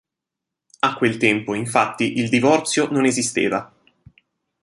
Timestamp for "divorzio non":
2.29-3.05